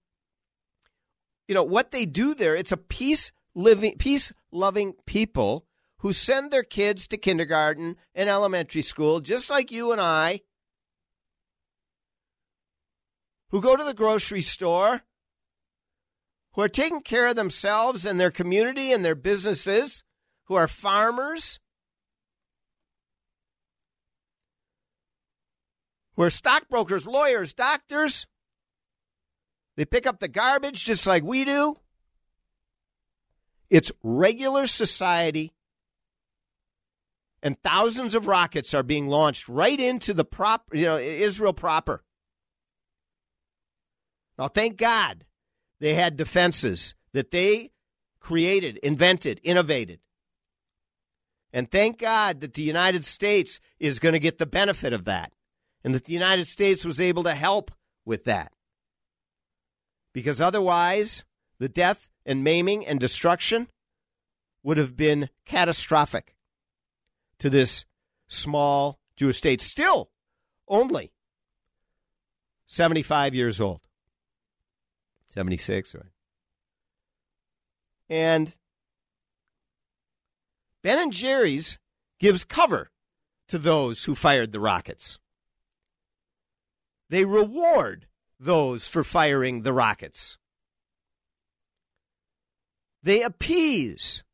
[1.47, 5.67] you know what they do there, it's a peace living peace loving people
[5.99, 10.43] who send their kids to kindergarten and elementary school, just like you and I,
[13.51, 15.03] who go to the grocery store,
[16.59, 20.03] who are taking care of themselves and their community and their businesses,
[20.47, 21.61] who are farmers,
[26.17, 28.27] who are stockbrokers, lawyers, doctors.
[29.77, 31.77] They pick up the garbage just like we do.
[33.71, 35.53] It's regular society
[37.41, 42.03] and thousands of rockets are being launched right into the prop, you know, Israel proper.
[44.37, 45.25] Now, thank God
[45.81, 47.71] they had defenses that they
[48.21, 50.01] created, invented, innovated.
[51.53, 55.33] And thank God that the United States is going to get the benefit of that
[55.83, 57.71] and that the United States was able to help
[58.05, 58.53] with that.
[60.13, 61.25] Because otherwise,
[61.59, 63.69] the death and maiming and destruction
[64.63, 66.35] would have been catastrophic
[67.39, 67.85] to this
[68.27, 70.11] small Jewish state, still
[70.67, 71.13] only
[72.67, 73.88] 75 years old.
[75.31, 76.05] 76, right?
[78.11, 78.55] And
[80.83, 81.79] Ben and Jerry's
[82.19, 82.91] gives cover
[83.49, 85.19] to those who fired the rockets.
[87.11, 88.07] They reward
[88.39, 90.39] those for firing the rockets.
[93.03, 94.25] They appease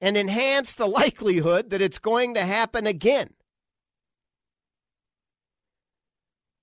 [0.00, 3.30] and enhance the likelihood that it's going to happen again.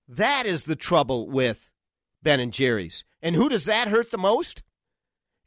[0.08, 1.71] That is the trouble with
[2.24, 3.04] Ben and Jerry's.
[3.22, 4.64] And who does that hurt the most?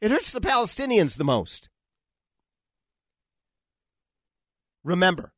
[0.01, 1.69] It hurts the Palestinians the most.
[4.83, 5.33] Remember,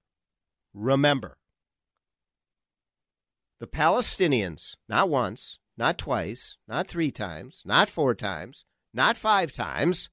[0.74, 1.38] remember,
[3.60, 10.10] the Palestinians, not once, not twice, not three times, not four times, not five times,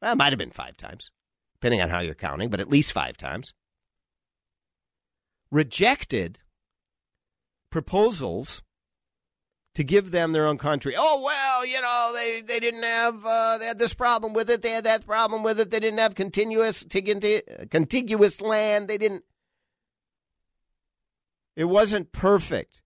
[0.00, 1.10] well, it might have been five times,
[1.54, 3.52] depending on how you're counting, but at least five times,
[5.50, 6.38] rejected
[7.70, 8.62] proposals
[9.74, 10.94] to give them their own country.
[10.96, 14.62] Oh well, you know they they didn't have uh, they had this problem with it.
[14.62, 15.70] They had that problem with it.
[15.70, 18.88] They didn't have continuous contiguous land.
[18.88, 19.24] They didn't.
[21.56, 22.82] It wasn't perfect.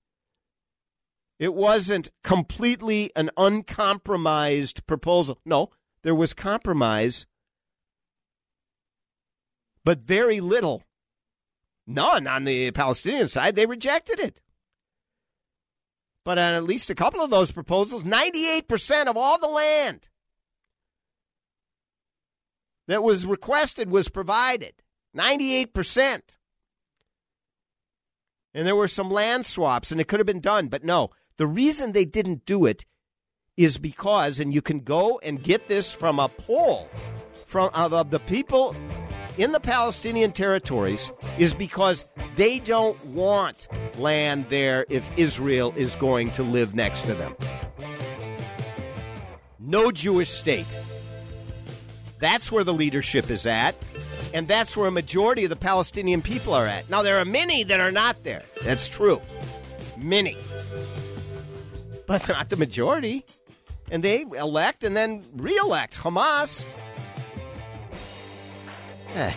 [1.38, 5.38] It wasn't completely an uncompromised proposal.
[5.44, 5.70] No,
[6.02, 7.26] there was compromise
[9.86, 10.82] but very little.
[11.86, 13.54] None on the Palestinian side.
[13.54, 14.40] They rejected it.
[16.26, 20.08] But on at least a couple of those proposals, 98% of all the land
[22.88, 24.74] that was requested was provided.
[25.16, 26.36] 98%.
[28.54, 30.66] And there were some land swaps, and it could have been done.
[30.66, 32.84] But no, the reason they didn't do it
[33.56, 36.88] is because, and you can go and get this from a poll
[37.46, 38.74] from of the people
[39.38, 42.04] in the Palestinian territories, is because
[42.36, 43.68] they don't want
[43.98, 47.36] land there if Israel is going to live next to them.
[49.58, 50.66] No Jewish state.
[52.18, 53.74] That's where the leadership is at,
[54.32, 56.88] and that's where a majority of the Palestinian people are at.
[56.88, 58.42] Now, there are many that are not there.
[58.62, 59.20] That's true.
[59.98, 60.36] Many.
[62.06, 63.24] But not the majority.
[63.90, 66.66] And they elect and then re elect Hamas.
[69.14, 69.32] Eh.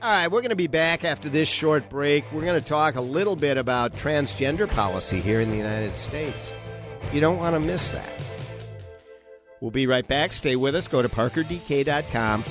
[0.00, 2.30] All right, we're going to be back after this short break.
[2.32, 6.52] We're going to talk a little bit about transgender policy here in the United States.
[7.12, 8.10] You don't want to miss that.
[9.60, 10.32] We'll be right back.
[10.32, 10.86] Stay with us.
[10.86, 12.44] Go to parkerdk.com.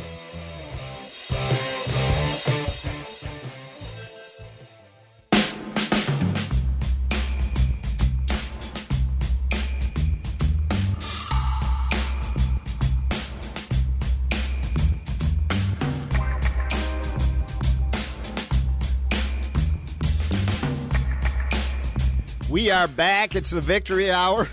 [22.77, 23.35] are back.
[23.35, 24.47] It's the victory hour.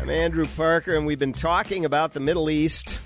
[0.00, 2.98] I'm Andrew Parker, and we've been talking about the Middle East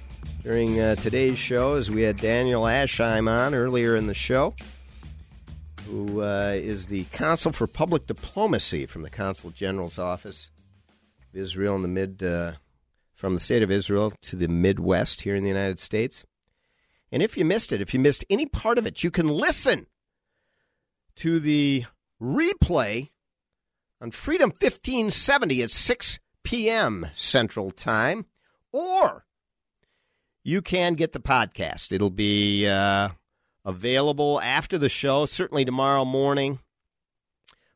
[0.42, 4.54] during uh, today's show as we had Daniel Ascheim on earlier in the show,
[5.86, 10.50] who uh, is the Consul for Public Diplomacy from the Consul General's Office
[11.30, 12.52] of Israel in the mid, uh,
[13.12, 16.24] from the state of Israel to the Midwest here in the United States.
[17.12, 19.88] And if you missed it, if you missed any part of it, you can listen
[21.16, 21.84] to the
[22.18, 23.10] replay
[24.00, 27.06] on Freedom 1570 at 6 p.m.
[27.12, 28.26] Central Time,
[28.72, 29.24] or
[30.42, 31.92] you can get the podcast.
[31.92, 33.08] It'll be uh,
[33.64, 36.60] available after the show, certainly tomorrow morning.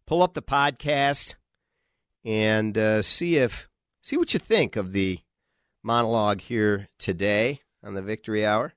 [0.06, 1.34] Pull up the podcast
[2.24, 3.68] and uh, see if
[4.02, 5.18] see what you think of the
[5.82, 8.74] monologue here today on the Victory Hour.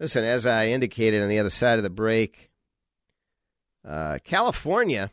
[0.00, 2.50] Listen, as I indicated on the other side of the break,
[3.86, 5.10] uh, California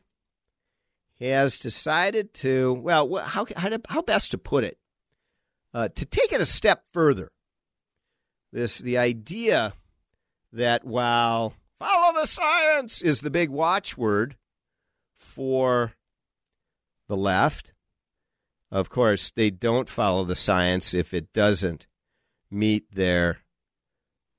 [1.19, 4.77] has decided to, well, how, how, how best to put it,
[5.73, 7.31] uh, to take it a step further.
[8.51, 9.73] This the idea
[10.53, 14.37] that while follow the science is the big watchword
[15.17, 15.93] for
[17.09, 17.73] the left,
[18.71, 21.87] of course, they don't follow the science if it doesn't
[22.49, 23.39] meet their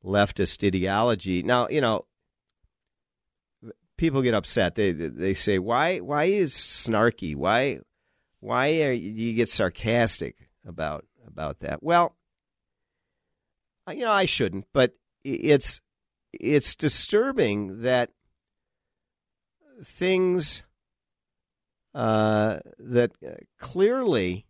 [0.05, 1.43] leftist ideology.
[1.43, 2.07] Now, you know,
[3.97, 4.74] people get upset.
[4.74, 7.34] They they say, "Why why is snarky?
[7.34, 7.80] Why
[8.40, 12.16] why you, you get sarcastic about about that?" Well,
[13.90, 14.94] you know, I shouldn't, but
[15.24, 15.80] it's
[16.32, 18.11] it's disturbing that
[19.84, 20.64] things
[21.94, 23.12] uh, that
[23.59, 24.47] clearly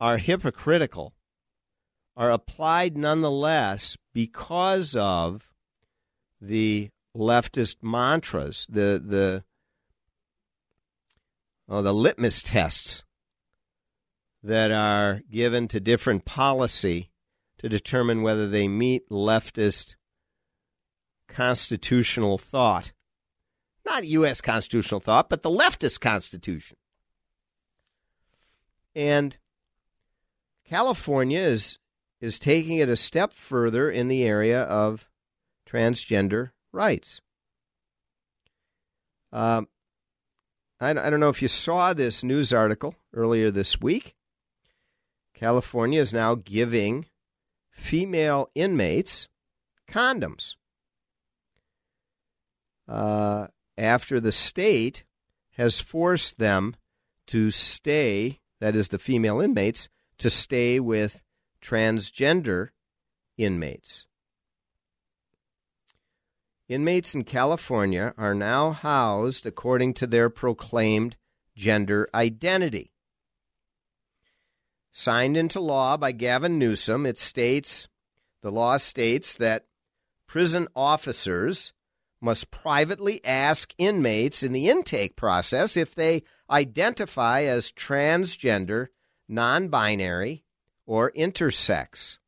[0.00, 1.14] are hypocritical
[2.16, 5.50] are applied nonetheless because of
[6.40, 9.44] the leftist mantras, the the
[11.68, 13.04] oh, the litmus tests
[14.42, 17.10] that are given to different policy
[17.58, 19.94] to determine whether they meet leftist
[21.28, 22.92] constitutional thought.
[23.86, 24.40] Not U.S.
[24.40, 26.76] constitutional thought, but the leftist constitution.
[28.94, 29.36] And
[30.64, 31.78] California is
[32.20, 35.06] is taking it a step further in the area of
[35.68, 37.20] transgender rights.
[39.32, 39.68] Um,
[40.80, 44.14] I, I don't know if you saw this news article earlier this week.
[45.34, 47.06] California is now giving
[47.70, 49.28] female inmates
[49.88, 50.54] condoms
[52.88, 55.04] uh, after the state
[55.52, 56.76] has forced them
[57.26, 61.22] to stay, that is, the female inmates, to stay with
[61.62, 62.68] transgender
[63.36, 64.06] inmates.
[66.68, 71.16] Inmates in California are now housed according to their proclaimed
[71.54, 72.92] gender identity.
[74.90, 77.88] Signed into law by Gavin Newsom, it states
[78.42, 79.66] the law states that
[80.26, 81.72] prison officers
[82.20, 88.88] must privately ask inmates in the intake process if they identify as transgender,
[89.28, 90.44] non binary,
[90.86, 92.18] or intersex.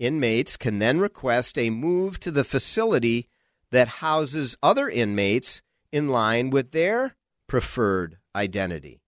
[0.00, 3.28] Inmates can then request a move to the facility
[3.70, 5.60] that houses other inmates
[5.92, 9.02] in line with their preferred identity.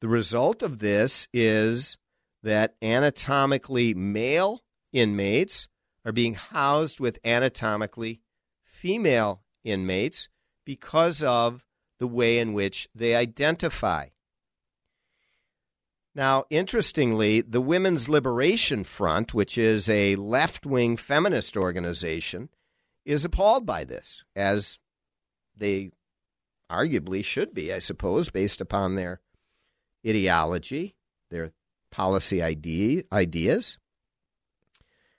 [0.00, 1.98] The result of this is
[2.42, 4.62] that anatomically male
[4.94, 5.68] inmates
[6.06, 8.22] are being housed with anatomically
[8.64, 10.30] female inmates
[10.64, 11.66] because of
[11.98, 14.06] the way in which they identify.
[16.14, 22.50] Now, interestingly, the Women's Liberation Front, which is a left wing feminist organization,
[23.04, 24.78] is appalled by this, as
[25.56, 25.90] they
[26.70, 29.20] arguably should be, I suppose, based upon their
[30.06, 30.96] ideology,
[31.30, 31.52] their
[31.90, 33.78] policy idea, ideas.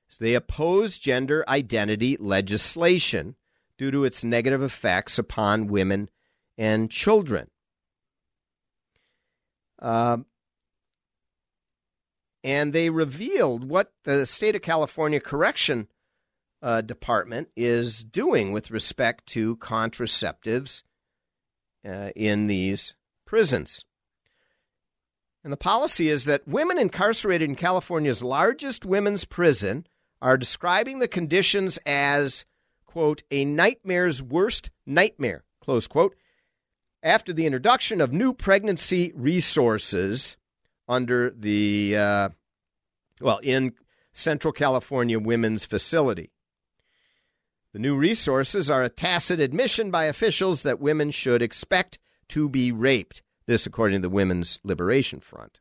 [0.10, 3.36] So they oppose gender identity legislation
[3.80, 6.10] due to its negative effects upon women
[6.56, 7.50] and children.
[9.80, 10.28] Um,
[12.44, 15.88] and they revealed what the state of California Correction
[16.62, 20.84] uh, Department is doing with respect to contraceptives
[21.88, 23.84] uh, in these prisons.
[25.44, 29.86] And the policy is that women incarcerated in California's largest women's prison
[30.22, 32.46] are describing the conditions as,
[32.86, 36.16] quote, a nightmare's worst nightmare, close quote,
[37.02, 40.38] after the introduction of new pregnancy resources
[40.88, 42.30] under the, uh,
[43.22, 43.74] well, in
[44.14, 46.32] Central California Women's Facility.
[47.74, 51.98] The new resources are a tacit admission by officials that women should expect
[52.30, 53.24] to be raped.
[53.46, 55.60] This, according to the Women's Liberation Front.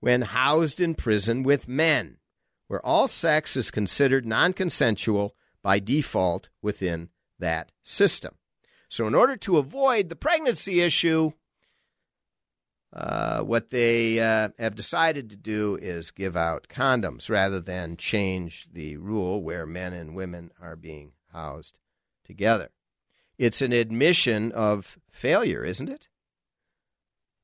[0.00, 2.16] When housed in prison with men,
[2.66, 8.34] where all sex is considered non consensual by default within that system.
[8.88, 11.32] So, in order to avoid the pregnancy issue,
[12.96, 18.68] uh, what they uh, have decided to do is give out condoms rather than change
[18.72, 21.78] the rule where men and women are being housed
[22.24, 22.70] together.
[23.36, 26.08] It's an admission of failure, isn't it?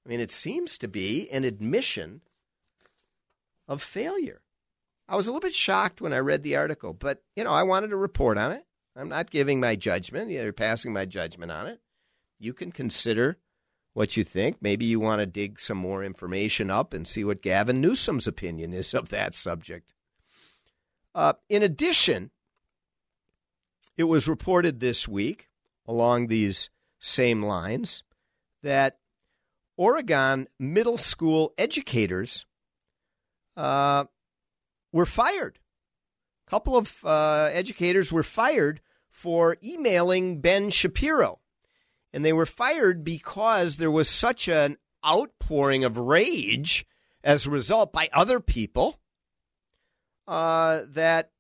[0.07, 2.23] I mean, it seems to be an admission
[3.69, 4.41] of failure.
[5.07, 7.65] I was a little bit shocked when I read the article, but, you know, I
[7.65, 8.65] wanted to report on it.
[8.97, 11.81] I'm not giving my judgment, you're passing my judgment on it.
[12.39, 13.37] You can consider
[13.95, 14.57] what you think.
[14.61, 18.73] Maybe you want to dig some more information up and see what Gavin Newsom's opinion
[18.73, 19.95] is of that subject.
[21.15, 22.31] Uh, in addition,
[23.97, 25.49] it was reported this week
[25.87, 28.03] along these same lines
[28.63, 28.99] that
[29.77, 32.47] Oregon middle school educators
[33.57, 34.05] uh,
[34.93, 35.59] were fired.
[36.47, 38.81] A couple of uh, educators were fired
[39.11, 41.42] for emailing Ben Shapiro
[42.13, 46.87] and they were fired because there was such an outpouring of rage
[47.25, 48.99] as a result by other people
[50.29, 51.31] uh, that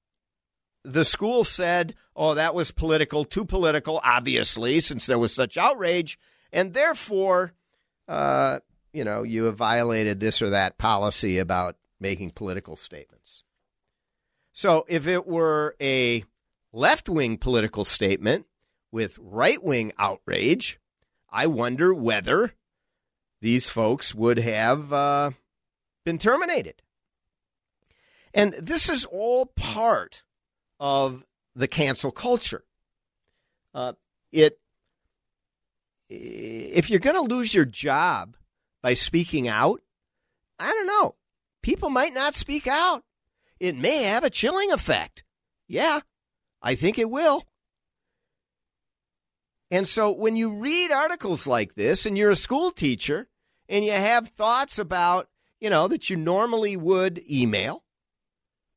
[0.84, 6.18] the school said, oh, that was political, too political, obviously, since there was such outrage,
[6.52, 7.52] and therefore,
[8.08, 8.58] uh,
[8.92, 13.44] you know, you have violated this or that policy about making political statements.
[14.52, 16.24] So if it were a
[16.72, 18.46] left wing political statement,
[18.92, 20.78] with right wing outrage,
[21.30, 22.52] I wonder whether
[23.40, 25.30] these folks would have uh,
[26.04, 26.82] been terminated.
[28.34, 30.22] And this is all part
[30.78, 31.24] of
[31.54, 32.64] the cancel culture.
[33.74, 33.94] Uh,
[34.30, 34.58] it
[36.08, 38.36] if you're going to lose your job
[38.82, 39.80] by speaking out,
[40.58, 41.14] I don't know.
[41.62, 43.02] People might not speak out.
[43.58, 45.24] It may have a chilling effect.
[45.68, 46.00] Yeah,
[46.60, 47.44] I think it will.
[49.72, 53.26] And so when you read articles like this and you're a school teacher
[53.70, 57.82] and you have thoughts about, you know, that you normally would email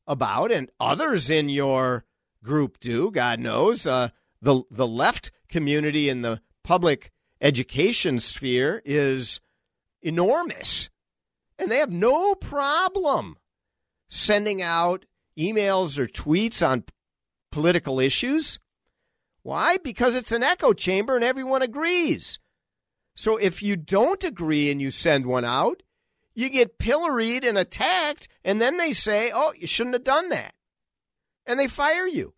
[0.08, 2.06] about and others in your
[2.46, 4.08] group do, God knows, uh,
[4.42, 9.42] the the left community in the public education sphere is
[10.02, 10.90] enormous.
[11.60, 13.36] And they have no problem
[14.08, 15.04] sending out
[15.38, 16.86] emails or tweets on
[17.52, 18.60] political issues
[19.46, 19.78] why?
[19.78, 22.40] Because it's an echo chamber and everyone agrees.
[23.14, 25.84] So if you don't agree and you send one out,
[26.34, 30.56] you get pilloried and attacked, and then they say, oh, you shouldn't have done that.
[31.46, 32.34] And they fire you.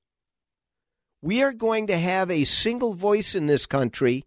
[1.21, 4.25] We are going to have a single voice in this country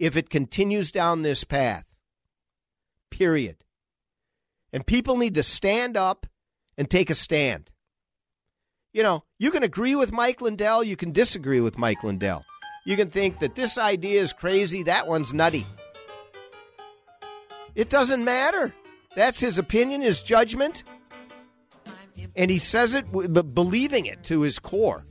[0.00, 1.84] if it continues down this path.
[3.08, 3.58] Period.
[4.72, 6.26] And people need to stand up
[6.76, 7.70] and take a stand
[8.96, 12.46] you know, you can agree with Mike Lindell, you can disagree with Mike Lindell.
[12.86, 15.66] You can think that this idea is crazy, that one's nutty.
[17.74, 18.74] It doesn't matter.
[19.14, 20.82] That's his opinion, his judgment.
[22.36, 23.04] And he says it
[23.54, 25.04] believing it to his core.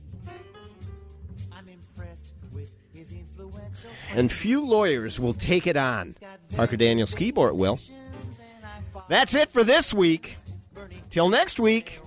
[4.10, 6.16] And few lawyers will take it on.
[6.56, 7.78] Parker Daniels Kibort will.
[9.08, 10.38] That's it for this week.
[11.08, 12.00] Till next week,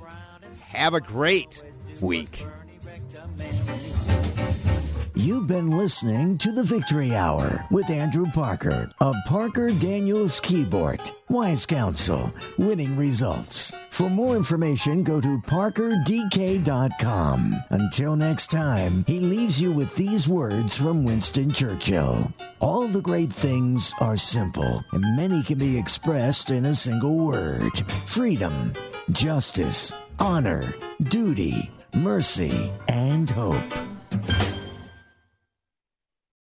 [0.67, 1.63] have a great
[2.01, 2.45] week.
[5.15, 11.11] You've been listening to the Victory Hour with Andrew Parker of Parker Daniels Kibort.
[11.29, 13.73] Wise Counsel, winning results.
[13.89, 17.63] For more information, go to parkerdk.com.
[17.69, 22.31] Until next time, he leaves you with these words from Winston Churchill.
[22.61, 27.77] All the great things are simple, and many can be expressed in a single word
[28.05, 28.71] freedom,
[29.11, 30.73] justice, honor,
[31.03, 33.63] duty, mercy, and hope.